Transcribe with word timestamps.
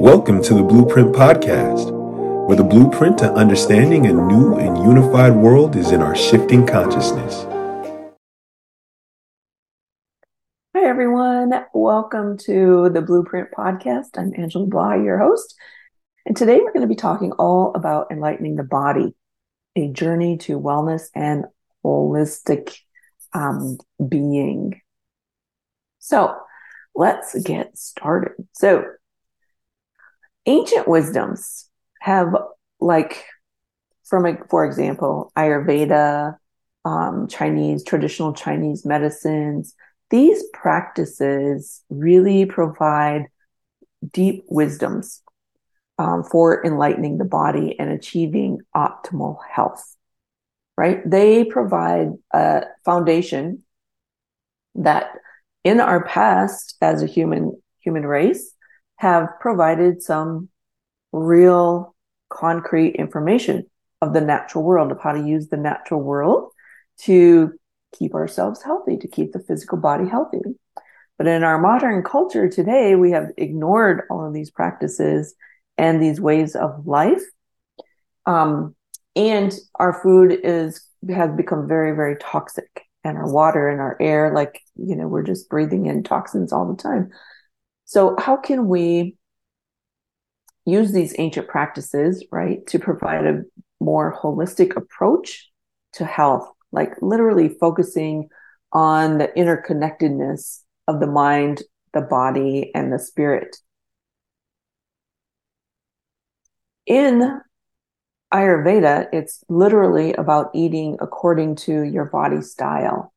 Welcome 0.00 0.42
to 0.44 0.54
the 0.54 0.62
Blueprint 0.62 1.14
Podcast, 1.14 1.90
where 2.46 2.56
the 2.56 2.64
blueprint 2.64 3.18
to 3.18 3.32
understanding 3.32 4.06
a 4.06 4.12
new 4.12 4.56
and 4.56 4.76
unified 4.78 5.34
world 5.34 5.76
is 5.76 5.92
in 5.92 6.02
our 6.02 6.16
shifting 6.16 6.66
consciousness. 6.66 7.44
Hi, 10.74 10.84
everyone. 10.84 11.52
Welcome 11.74 12.38
to 12.38 12.90
the 12.90 13.02
Blueprint 13.02 13.50
Podcast. 13.50 14.18
I'm 14.18 14.32
Angela 14.36 14.66
Blaha, 14.66 15.04
your 15.04 15.18
host. 15.18 15.54
And 16.26 16.36
today 16.36 16.60
we're 16.60 16.72
going 16.72 16.80
to 16.80 16.86
be 16.86 16.94
talking 16.94 17.32
all 17.32 17.72
about 17.74 18.10
enlightening 18.10 18.56
the 18.56 18.64
body, 18.64 19.14
a 19.76 19.88
journey 19.88 20.38
to 20.38 20.58
wellness 20.58 21.10
and 21.14 21.44
holistic 21.84 22.76
um, 23.32 23.78
being. 24.08 24.80
So 25.98 26.36
let's 26.94 27.40
get 27.42 27.76
started. 27.78 28.48
So, 28.52 28.84
ancient 30.46 30.88
wisdoms 30.88 31.68
have, 32.00 32.34
like, 32.80 33.24
from 34.04 34.26
a, 34.26 34.36
for 34.50 34.64
example, 34.64 35.32
Ayurveda, 35.36 36.36
um, 36.84 37.28
Chinese, 37.28 37.84
traditional 37.84 38.32
Chinese 38.32 38.84
medicines, 38.84 39.74
these 40.10 40.42
practices 40.52 41.82
really 41.88 42.44
provide 42.44 43.28
deep 44.12 44.44
wisdoms 44.48 45.22
um, 45.98 46.24
for 46.24 46.64
enlightening 46.64 47.18
the 47.18 47.24
body 47.24 47.78
and 47.78 47.90
achieving 47.90 48.58
optimal 48.74 49.38
health, 49.50 49.96
right? 50.76 50.98
They 51.08 51.44
provide 51.44 52.08
a 52.32 52.64
foundation 52.84 53.62
that 54.74 55.12
in 55.64 55.80
our 55.80 56.04
past 56.04 56.76
as 56.80 57.02
a 57.02 57.06
human 57.06 57.60
human 57.80 58.04
race 58.06 58.51
have 59.02 59.30
provided 59.40 60.00
some 60.00 60.48
real 61.10 61.92
concrete 62.28 62.94
information 62.94 63.66
of 64.00 64.12
the 64.12 64.20
natural 64.20 64.62
world 64.62 64.92
of 64.92 65.00
how 65.00 65.10
to 65.10 65.26
use 65.26 65.48
the 65.48 65.56
natural 65.56 66.00
world 66.00 66.52
to 67.00 67.52
keep 67.98 68.14
ourselves 68.14 68.62
healthy 68.62 68.96
to 68.96 69.08
keep 69.08 69.32
the 69.32 69.40
physical 69.40 69.76
body 69.76 70.08
healthy. 70.08 70.38
But 71.18 71.26
in 71.26 71.42
our 71.42 71.58
modern 71.58 72.04
culture 72.04 72.48
today 72.48 72.94
we 72.94 73.10
have 73.10 73.30
ignored 73.36 74.02
all 74.08 74.24
of 74.24 74.34
these 74.34 74.52
practices 74.52 75.34
and 75.76 76.00
these 76.00 76.20
ways 76.20 76.54
of 76.54 76.86
life. 76.86 77.22
Um, 78.24 78.76
and 79.16 79.52
our 79.74 80.00
food 80.00 80.38
is 80.44 80.86
has 81.12 81.32
become 81.36 81.66
very 81.66 81.96
very 81.96 82.16
toxic 82.18 82.86
and 83.02 83.18
our 83.18 83.28
water 83.28 83.68
and 83.68 83.80
our 83.80 83.96
air. 84.00 84.32
Like 84.32 84.60
you 84.76 84.94
know 84.94 85.08
we're 85.08 85.24
just 85.24 85.48
breathing 85.48 85.86
in 85.86 86.04
toxins 86.04 86.52
all 86.52 86.72
the 86.72 86.80
time 86.80 87.10
so 87.84 88.16
how 88.18 88.36
can 88.36 88.68
we 88.68 89.16
use 90.64 90.92
these 90.92 91.14
ancient 91.18 91.48
practices 91.48 92.24
right 92.30 92.66
to 92.66 92.78
provide 92.78 93.26
a 93.26 93.42
more 93.80 94.16
holistic 94.22 94.76
approach 94.76 95.50
to 95.92 96.04
health 96.04 96.48
like 96.70 96.94
literally 97.02 97.48
focusing 97.48 98.28
on 98.72 99.18
the 99.18 99.28
interconnectedness 99.36 100.60
of 100.88 101.00
the 101.00 101.06
mind 101.06 101.62
the 101.92 102.00
body 102.00 102.70
and 102.74 102.92
the 102.92 102.98
spirit 102.98 103.56
in 106.86 107.40
Ayurveda, 108.32 109.08
it's 109.12 109.44
literally 109.48 110.14
about 110.14 110.50
eating 110.54 110.96
according 111.00 111.56
to 111.56 111.82
your 111.82 112.06
body 112.06 112.40
style. 112.40 113.12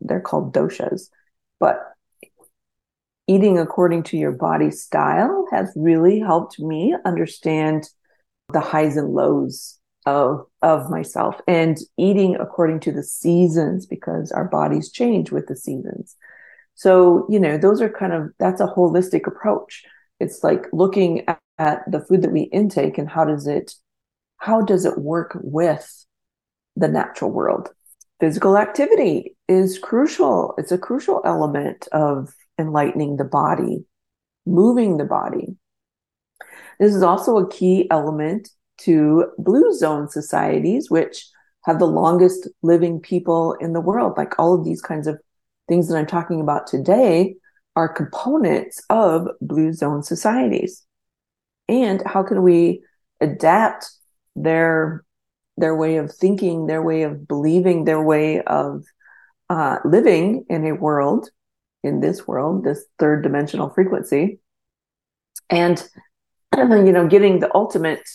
They're 0.00 0.20
called 0.20 0.54
doshas. 0.54 1.08
But 1.58 1.93
eating 3.26 3.58
according 3.58 4.02
to 4.04 4.16
your 4.16 4.32
body 4.32 4.70
style 4.70 5.46
has 5.50 5.72
really 5.76 6.20
helped 6.20 6.58
me 6.58 6.94
understand 7.04 7.88
the 8.52 8.60
highs 8.60 8.96
and 8.96 9.10
lows 9.10 9.78
of 10.06 10.46
of 10.60 10.90
myself 10.90 11.40
and 11.48 11.78
eating 11.96 12.36
according 12.36 12.78
to 12.80 12.92
the 12.92 13.02
seasons 13.02 13.86
because 13.86 14.30
our 14.32 14.44
bodies 14.44 14.90
change 14.90 15.30
with 15.30 15.46
the 15.46 15.56
seasons. 15.56 16.16
So, 16.74 17.26
you 17.30 17.40
know, 17.40 17.56
those 17.56 17.80
are 17.80 17.88
kind 17.88 18.12
of 18.12 18.30
that's 18.38 18.60
a 18.60 18.66
holistic 18.66 19.26
approach. 19.26 19.82
It's 20.20 20.44
like 20.44 20.66
looking 20.72 21.26
at, 21.28 21.40
at 21.58 21.90
the 21.90 22.00
food 22.00 22.22
that 22.22 22.32
we 22.32 22.42
intake 22.42 22.98
and 22.98 23.08
how 23.08 23.24
does 23.24 23.46
it 23.46 23.74
how 24.38 24.60
does 24.60 24.84
it 24.84 24.98
work 24.98 25.38
with 25.42 26.04
the 26.76 26.88
natural 26.88 27.30
world? 27.30 27.70
Physical 28.20 28.58
activity 28.58 29.36
is 29.48 29.78
crucial. 29.78 30.54
It's 30.58 30.72
a 30.72 30.78
crucial 30.78 31.22
element 31.24 31.88
of 31.92 32.34
enlightening 32.58 33.16
the 33.16 33.24
body, 33.24 33.84
moving 34.46 34.96
the 34.96 35.04
body. 35.04 35.56
This 36.78 36.94
is 36.94 37.02
also 37.02 37.36
a 37.36 37.50
key 37.50 37.88
element 37.90 38.50
to 38.78 39.26
blue 39.38 39.72
zone 39.72 40.08
societies, 40.08 40.90
which 40.90 41.26
have 41.64 41.78
the 41.78 41.86
longest 41.86 42.48
living 42.62 43.00
people 43.00 43.54
in 43.54 43.72
the 43.72 43.80
world. 43.80 44.14
Like 44.16 44.38
all 44.38 44.54
of 44.54 44.64
these 44.64 44.82
kinds 44.82 45.06
of 45.06 45.18
things 45.68 45.88
that 45.88 45.96
I'm 45.96 46.06
talking 46.06 46.40
about 46.40 46.66
today 46.66 47.36
are 47.76 47.88
components 47.88 48.82
of 48.90 49.28
blue 49.40 49.72
zone 49.72 50.02
societies. 50.02 50.84
And 51.68 52.02
how 52.06 52.22
can 52.22 52.42
we 52.42 52.82
adapt 53.20 53.90
their 54.36 55.04
their 55.56 55.76
way 55.76 55.96
of 55.96 56.12
thinking, 56.12 56.66
their 56.66 56.82
way 56.82 57.02
of 57.02 57.28
believing, 57.28 57.84
their 57.84 58.02
way 58.02 58.42
of 58.42 58.84
uh, 59.48 59.78
living 59.84 60.44
in 60.48 60.66
a 60.66 60.72
world, 60.72 61.30
in 61.84 62.00
this 62.00 62.26
world, 62.26 62.64
this 62.64 62.84
third 62.98 63.22
dimensional 63.22 63.68
frequency, 63.70 64.40
and 65.50 65.86
you 66.56 66.92
know, 66.92 67.06
getting 67.06 67.38
the 67.38 67.54
ultimate 67.54 68.08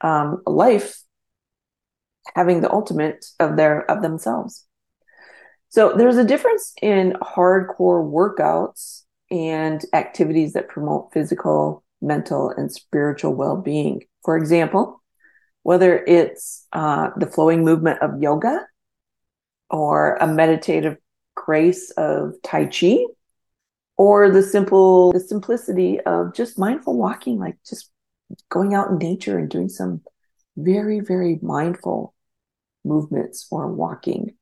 um, 0.00 0.42
life, 0.46 1.02
having 2.34 2.60
the 2.60 2.72
ultimate 2.72 3.26
of 3.40 3.56
their 3.56 3.90
of 3.90 4.02
themselves. 4.02 4.64
So 5.68 5.92
there's 5.92 6.16
a 6.16 6.24
difference 6.24 6.72
in 6.80 7.14
hardcore 7.20 8.08
workouts 8.08 9.02
and 9.30 9.84
activities 9.92 10.52
that 10.52 10.68
promote 10.68 11.12
physical, 11.12 11.84
mental, 12.00 12.50
and 12.50 12.72
spiritual 12.72 13.34
well-being. 13.34 14.02
For 14.24 14.36
example, 14.36 15.02
whether 15.64 15.98
it's 16.04 16.66
uh, 16.72 17.10
the 17.16 17.26
flowing 17.26 17.64
movement 17.64 18.00
of 18.00 18.22
yoga 18.22 18.66
or 19.68 20.14
a 20.14 20.26
meditative 20.26 20.96
grace 21.36 21.90
of 21.92 22.34
Tai 22.42 22.66
Chi 22.66 22.98
or 23.96 24.30
the 24.30 24.42
simple, 24.42 25.12
the 25.12 25.20
simplicity 25.20 26.00
of 26.00 26.34
just 26.34 26.58
mindful 26.58 26.98
walking, 26.98 27.38
like 27.38 27.56
just 27.66 27.90
going 28.50 28.74
out 28.74 28.90
in 28.90 28.98
nature 28.98 29.38
and 29.38 29.48
doing 29.48 29.68
some 29.68 30.02
very, 30.56 31.00
very 31.00 31.38
mindful 31.42 32.14
movements 32.84 33.46
or 33.50 33.72
walking. 33.72 34.34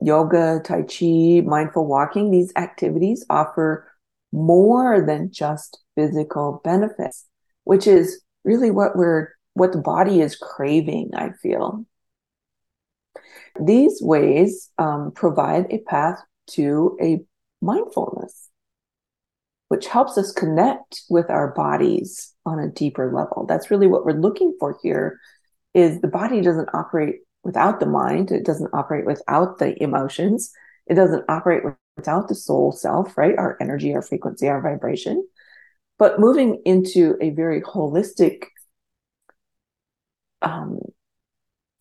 Yoga, 0.00 0.60
Tai 0.64 0.82
Chi, 0.82 1.42
mindful 1.44 1.86
walking, 1.86 2.30
these 2.30 2.52
activities 2.56 3.24
offer 3.28 3.86
more 4.32 5.04
than 5.04 5.30
just 5.30 5.78
physical 5.94 6.60
benefits, 6.64 7.26
which 7.64 7.86
is 7.86 8.22
really 8.44 8.70
what 8.70 8.96
we're 8.96 9.28
what 9.54 9.72
the 9.72 9.78
body 9.78 10.20
is 10.20 10.36
craving, 10.36 11.10
I 11.14 11.30
feel. 11.42 11.84
These 13.60 14.00
ways 14.02 14.70
um, 14.78 15.12
provide 15.14 15.66
a 15.70 15.78
path 15.78 16.20
to 16.52 16.96
a 17.00 17.20
mindfulness, 17.60 18.48
which 19.68 19.86
helps 19.86 20.18
us 20.18 20.32
connect 20.32 21.02
with 21.08 21.30
our 21.30 21.52
bodies 21.52 22.34
on 22.44 22.58
a 22.58 22.70
deeper 22.70 23.12
level. 23.12 23.46
That's 23.46 23.70
really 23.70 23.86
what 23.86 24.04
we're 24.04 24.12
looking 24.12 24.56
for 24.58 24.78
here 24.82 25.18
is 25.74 26.00
the 26.00 26.08
body 26.08 26.40
doesn't 26.40 26.68
operate 26.74 27.16
without 27.44 27.80
the 27.80 27.86
mind. 27.86 28.30
It 28.30 28.44
doesn't 28.44 28.74
operate 28.74 29.06
without 29.06 29.58
the 29.58 29.80
emotions. 29.82 30.50
It 30.86 30.94
doesn't 30.94 31.24
operate 31.28 31.62
without 31.96 32.28
the 32.28 32.34
soul 32.34 32.72
self, 32.72 33.16
right? 33.16 33.36
Our 33.38 33.56
energy, 33.60 33.94
our 33.94 34.02
frequency, 34.02 34.48
our 34.48 34.60
vibration. 34.60 35.26
But 35.98 36.18
moving 36.18 36.62
into 36.64 37.16
a 37.20 37.30
very 37.30 37.60
holistic 37.60 38.44
um, 40.42 40.80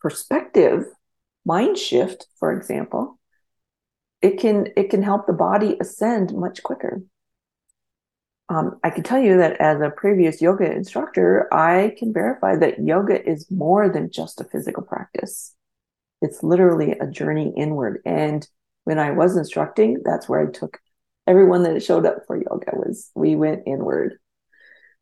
perspective 0.01 0.85
mind 1.45 1.77
shift 1.77 2.27
for 2.39 2.51
example 2.51 3.19
it 4.21 4.39
can 4.39 4.67
it 4.75 4.89
can 4.89 5.01
help 5.01 5.27
the 5.27 5.33
body 5.33 5.77
ascend 5.79 6.33
much 6.33 6.61
quicker. 6.63 7.01
Um, 8.49 8.79
i 8.83 8.89
can 8.89 9.03
tell 9.03 9.19
you 9.19 9.37
that 9.37 9.61
as 9.61 9.79
a 9.79 9.91
previous 9.91 10.41
yoga 10.41 10.71
instructor 10.71 11.47
i 11.53 11.93
can 11.97 12.11
verify 12.11 12.55
that 12.55 12.83
yoga 12.83 13.23
is 13.29 13.49
more 13.51 13.89
than 13.89 14.11
just 14.11 14.41
a 14.41 14.43
physical 14.45 14.83
practice. 14.83 15.55
It's 16.21 16.43
literally 16.43 16.91
a 16.93 17.07
journey 17.07 17.53
inward. 17.55 18.01
And 18.05 18.47
when 18.85 18.99
i 18.99 19.11
was 19.11 19.37
instructing 19.37 20.01
that's 20.03 20.27
where 20.27 20.41
i 20.41 20.51
took 20.51 20.79
everyone 21.27 21.63
that 21.63 21.83
showed 21.83 22.07
up 22.07 22.25
for 22.25 22.35
yoga 22.37 22.71
was 22.73 23.11
we 23.15 23.35
went 23.35 23.63
inward. 23.67 24.17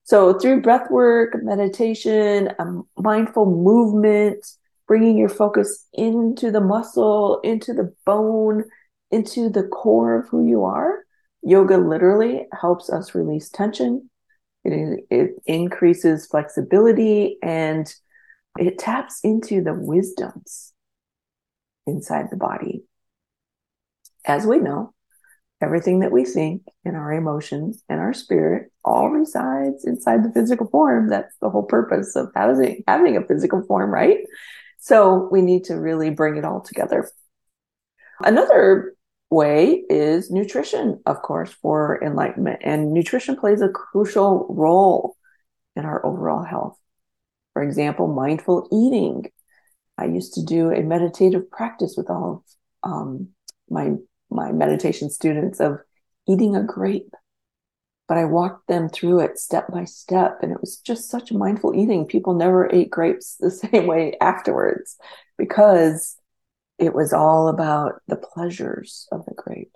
So 0.04 0.38
through 0.38 0.62
breath 0.62 0.90
work, 0.92 1.42
meditation, 1.42 2.52
um, 2.60 2.88
mindful 2.98 3.46
movement, 3.46 4.46
bringing 4.88 5.18
your 5.18 5.30
focus 5.30 5.86
into 5.94 6.52
the 6.52 6.62
muscle, 6.62 7.40
into 7.42 7.74
the 7.74 7.94
bone, 8.06 8.64
into 9.12 9.50
the 9.50 9.64
core 9.64 10.20
of 10.20 10.30
who 10.30 10.48
you 10.48 10.64
are, 10.64 11.04
yoga 11.44 11.78
literally 11.78 12.48
helps 12.60 12.90
us 12.90 13.16
release 13.16 13.50
tension, 13.50 14.10
It, 14.64 15.06
it 15.10 15.32
increases 15.46 16.28
flexibility 16.28 17.38
and 17.42 17.94
it 18.58 18.80
taps 18.80 19.20
into 19.24 19.62
the 19.62 19.74
wisdoms 19.74 20.74
inside 21.86 22.28
the 22.32 22.38
body. 22.38 22.84
As 24.26 24.46
we 24.46 24.60
know, 24.60 24.94
everything 25.62 26.00
that 26.00 26.12
we 26.12 26.26
think 26.26 26.64
and 26.84 26.96
our 26.96 27.14
emotions 27.14 27.82
and 27.88 28.00
our 28.00 28.14
spirit 28.14 28.72
all 28.84 29.10
resides 29.10 29.86
inside 29.86 30.24
the 30.24 30.32
physical 30.34 30.68
form. 30.68 31.10
That's 31.10 31.36
the 31.42 31.50
whole 31.50 31.64
purpose 31.64 32.16
of 32.16 32.30
having, 32.36 32.84
having 32.88 33.18
a 33.18 33.26
physical 33.26 33.64
form, 33.64 33.90
right? 33.90 34.20
So 34.78 35.28
we 35.32 35.42
need 35.42 35.66
to 35.66 35.76
really 35.76 36.10
bring 36.10 36.38
it 36.38 36.46
all 36.46 36.62
together. 36.62 37.10
Another 38.20 38.94
way 39.30 39.84
is 39.90 40.32
nutrition, 40.32 41.02
of 41.06 41.22
course, 41.22 41.52
for 41.52 42.02
enlightenment. 42.04 42.62
And 42.64 42.94
nutrition 42.94 43.36
plays 43.36 43.62
a 43.62 43.70
crucial 43.70 44.48
role 44.50 45.16
in 45.76 45.86
our 45.86 46.06
overall 46.06 46.44
health. 46.44 46.78
For 47.54 47.62
example, 47.62 48.08
mindful 48.08 48.68
eating. 48.72 49.26
I 49.98 50.06
used 50.06 50.36
to 50.36 50.44
do 50.44 50.72
a 50.72 50.82
meditative 50.82 51.50
practice 51.50 51.96
with 51.98 52.10
all 52.10 52.44
of 52.84 52.92
um, 52.92 53.30
my 53.70 53.94
my 54.30 54.52
meditation 54.52 55.10
students 55.10 55.60
of 55.60 55.80
eating 56.28 56.56
a 56.56 56.64
grape, 56.64 57.14
but 58.08 58.18
I 58.18 58.26
walked 58.26 58.68
them 58.68 58.90
through 58.90 59.20
it 59.22 59.38
step 59.38 59.68
by 59.72 59.84
step, 59.84 60.40
and 60.42 60.52
it 60.52 60.62
was 60.62 60.78
just 60.78 61.10
such 61.10 61.32
mindful 61.32 61.76
eating. 61.76 62.06
People 62.06 62.34
never 62.34 62.70
ate 62.74 62.90
grapes 62.90 63.36
the 63.40 63.52
same 63.52 63.88
way 63.88 64.18
afterwards 64.22 64.98
because 65.38 66.18
it 66.80 66.94
was 66.94 67.14
all 67.14 67.48
about 67.48 68.02
the 68.08 68.16
pleasures 68.16 69.08
of 69.12 69.26
the 69.26 69.34
grape. 69.34 69.76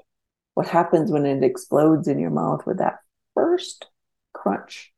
What 0.53 0.67
happens 0.67 1.11
when 1.11 1.25
it 1.25 1.43
explodes 1.43 2.07
in 2.07 2.19
your 2.19 2.29
mouth 2.29 2.65
with 2.65 2.77
that 2.77 2.99
first 3.33 3.87
crunch? 4.33 4.91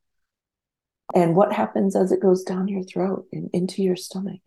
And 1.15 1.35
what 1.35 1.53
happens 1.53 1.95
as 1.95 2.11
it 2.11 2.21
goes 2.21 2.43
down 2.43 2.67
your 2.67 2.83
throat 2.83 3.25
and 3.31 3.49
into 3.53 3.83
your 3.83 3.95
stomach? 3.95 4.41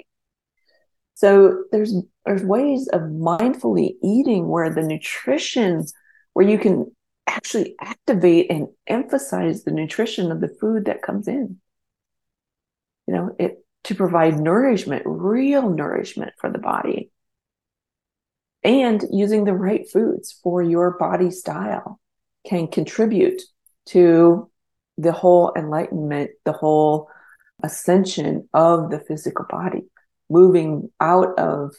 So 1.15 1.65
there's 1.73 1.94
there's 2.25 2.43
ways 2.43 2.88
of 2.88 3.03
mindfully 3.03 3.94
eating 4.03 4.49
where 4.49 4.69
the 4.69 4.83
nutrition, 4.83 5.85
where 6.35 6.47
you 6.47 6.59
can 6.59 6.94
actually 7.26 7.75
activate 7.81 8.50
and 8.50 8.69
emphasize 8.87 9.64
the 9.64 9.70
nutrition 9.70 10.31
of 10.31 10.40
the 10.40 10.49
food 10.49 10.87
that 10.87 11.02
comes 11.02 11.28
in. 11.28 11.58
You 13.06 13.14
know, 13.14 13.37
it 13.38 13.64
to 13.84 13.94
provide 13.94 14.38
nourishment, 14.38 15.02
real 15.06 15.70
nourishment 15.70 16.32
for 16.38 16.50
the 16.50 16.58
body 16.58 17.11
and 18.67 19.05
using 19.12 19.44
the 19.44 19.55
right 19.55 19.88
foods 19.88 20.40
for 20.43 20.61
your 20.61 20.99
body 20.99 21.31
style 21.31 22.00
can 22.49 22.67
contribute 22.67 23.40
to 23.87 24.50
the 24.99 25.12
whole 25.12 25.52
enlightenment, 25.56 26.32
the 26.44 26.52
whole 26.52 27.08
ascension 27.62 28.49
of 28.52 28.90
the 28.90 28.99
physical 28.99 29.46
body, 29.49 29.84
moving 30.28 30.90
out 31.00 31.38
of 31.38 31.76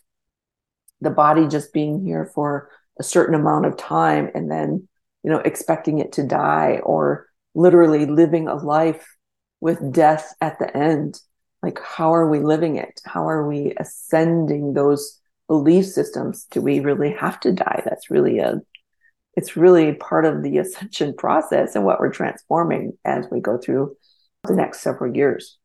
the 1.02 1.10
body 1.10 1.46
just 1.48 1.74
being 1.74 2.06
here 2.06 2.32
for 2.34 2.70
a 3.00 3.04
certain 3.04 3.36
amount 3.36 3.66
of 3.66 3.76
time 3.76 4.32
and 4.34 4.50
then, 4.50 4.88
you 5.24 5.32
know, 5.32 5.40
expecting 5.40 6.00
it 6.00 6.14
to 6.14 6.24
die 6.24 6.80
or 6.84 7.28
literally 7.56 8.06
living 8.06 8.48
a 8.48 8.56
life 8.56 9.16
with 9.60 9.92
death 9.92 10.34
at 10.42 10.60
the 10.60 10.76
end. 10.76 11.20
Like, 11.64 11.80
how 11.82 12.14
are 12.14 12.30
we 12.30 12.40
living 12.40 12.76
it? 12.76 13.02
How 13.06 13.28
are 13.28 13.48
we 13.48 13.74
ascending 13.78 14.74
those 14.74 15.20
belief 15.48 15.86
systems 15.86 16.46
do 16.52 16.62
we 16.62 16.80
really 16.80 17.12
have 17.12 17.40
to 17.40 17.52
die 17.52 17.82
that's 17.86 18.12
really 18.12 18.40
a 18.40 18.60
it's 19.36 19.56
really 19.56 19.94
part 19.94 20.26
of 20.26 20.44
the 20.44 20.58
ascension 20.60 21.14
process 21.16 21.76
and 21.76 21.86
what 21.86 22.00
we're 22.00 22.12
transforming 22.12 22.98
as 23.06 23.26
we 23.32 23.40
go 23.40 23.58
through 23.58 23.96
the 24.44 24.56
next 24.56 24.82
several 24.82 25.16
years 25.16 25.58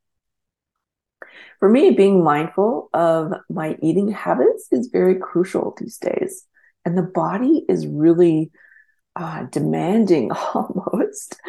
for 1.58 1.68
me 1.68 1.90
being 1.90 2.22
mindful 2.22 2.88
of 2.94 3.32
my 3.50 3.76
eating 3.82 4.08
habits 4.08 4.68
is 4.70 4.88
very 4.92 5.16
crucial 5.16 5.74
these 5.78 5.98
days 5.98 6.46
and 6.84 6.96
the 6.96 7.02
body 7.02 7.64
is 7.68 7.86
really 7.86 8.50
uh, 9.16 9.44
demanding 9.44 10.30
almost 10.54 11.40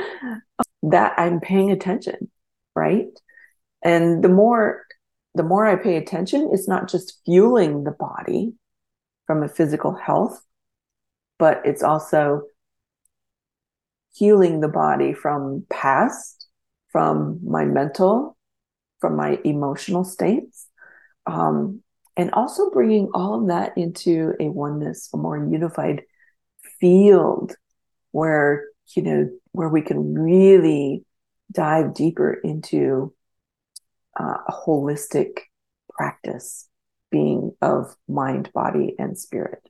that 0.83 1.13
i'm 1.17 1.39
paying 1.39 1.71
attention 1.71 2.29
right? 2.75 3.07
And 3.83 4.23
the 4.23 4.29
more 4.29 4.85
the 5.35 5.43
more 5.43 5.65
I 5.65 5.75
pay 5.75 5.97
attention, 5.97 6.51
it's 6.53 6.67
not 6.67 6.87
just 6.87 7.19
fueling 7.25 7.85
the 7.85 7.91
body 7.91 8.53
from 9.25 9.41
a 9.41 9.49
physical 9.49 9.95
health, 9.95 10.39
but 11.39 11.61
it's 11.65 11.81
also 11.81 12.43
healing 14.13 14.59
the 14.59 14.67
body 14.67 15.11
from 15.11 15.65
past, 15.71 16.45
from 16.91 17.39
my 17.43 17.65
mental, 17.65 18.37
from 18.99 19.15
my 19.15 19.39
emotional 19.43 20.03
states, 20.03 20.67
um, 21.25 21.81
and 22.15 22.29
also 22.33 22.69
bringing 22.69 23.09
all 23.15 23.41
of 23.41 23.47
that 23.47 23.75
into 23.75 24.33
a 24.39 24.49
oneness, 24.49 25.09
a 25.15 25.17
more 25.17 25.37
unified 25.37 26.03
field 26.83 27.55
where, 28.11 28.65
you 28.93 29.01
know, 29.01 29.29
where 29.53 29.69
we 29.69 29.81
can 29.81 30.13
really 30.13 31.05
dive 31.49 31.93
deeper 31.93 32.33
into 32.33 33.13
uh, 34.19 34.39
a 34.45 34.51
holistic 34.51 35.43
practice 35.89 36.67
being 37.09 37.53
of 37.61 37.95
mind, 38.09 38.51
body, 38.53 38.95
and 38.99 39.17
spirit. 39.17 39.61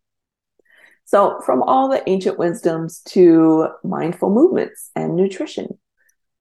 So, 1.06 1.40
from 1.46 1.62
all 1.62 1.88
the 1.88 2.02
ancient 2.10 2.40
wisdoms 2.40 3.02
to 3.10 3.68
mindful 3.84 4.32
movements 4.32 4.90
and 4.96 5.16
nutrition, 5.16 5.78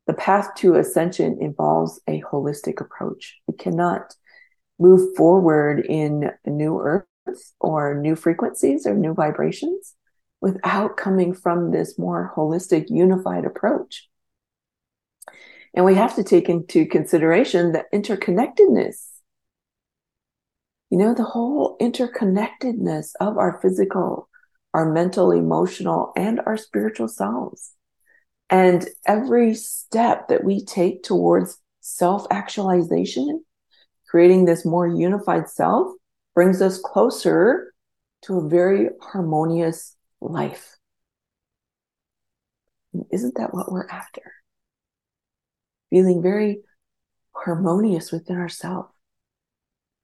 the 0.07 0.15
path 0.15 0.55
to 0.59 0.77
ascension 0.77 1.37
involves 1.39 2.01
a 2.09 2.23
holistic 2.23 2.81
approach. 2.81 3.37
We 3.47 3.57
cannot 3.59 4.15
move 4.79 5.15
forward 5.17 5.85
in 5.85 6.31
new 6.47 6.81
earth 6.81 7.05
or 7.61 8.01
new 8.01 8.17
frequencies 8.17 8.87
or 8.87 8.95
new 8.95 9.13
vibrations 9.13 9.97
without 10.43 10.97
coming 10.97 11.33
from 11.33 11.71
this 11.71 11.97
more 11.99 12.33
holistic, 12.37 12.91
unified 12.91 13.45
approach. 13.45 14.09
And 15.73 15.87
we 15.87 15.95
have 15.95 16.17
to 16.17 16.25
take 16.25 16.49
into 16.49 16.85
consideration 16.85 17.73
the 17.73 17.85
interconnectedness. 17.95 19.07
You 20.91 20.99
know, 20.99 21.15
the 21.15 21.23
whole 21.23 21.79
interconnectedness 21.81 23.13
of 23.21 23.39
our 23.39 23.61
physical, 23.63 24.29
our 24.75 24.93
mental, 24.93 25.31
emotional, 25.31 26.13
and 26.17 26.41
our 26.45 26.57
spiritual 26.59 27.09
selves. 27.09 27.73
And 28.51 28.87
every 29.07 29.55
step 29.55 30.29
that 30.29 30.45
we 30.45 30.65
take 30.65 31.05
towards 31.05 31.57
self 31.81 32.27
actualization, 32.31 33.45
creating 34.11 34.45
this 34.45 34.67
more 34.67 34.89
unified 34.89 35.49
self, 35.49 35.93
brings 36.35 36.61
us 36.61 36.79
closer 36.79 37.73
to 38.23 38.39
a 38.39 38.49
very 38.49 38.91
harmonious 39.01 39.97
life. 40.31 40.77
Isn't 43.11 43.37
that 43.37 43.55
what 43.55 43.73
we're 43.73 43.89
after? 43.89 44.23
feeling 45.93 46.23
very 46.23 46.61
harmonious 47.33 48.11
within 48.11 48.39
ourselves. 48.39 48.89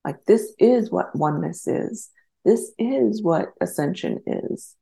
Like 0.04 0.22
this 0.26 0.52
is 0.58 0.90
what 0.90 1.16
oneness 1.16 1.66
is. 1.66 2.10
This 2.44 2.72
is 2.78 3.22
what 3.22 3.48
ascension 3.60 4.20
is. 4.26 4.76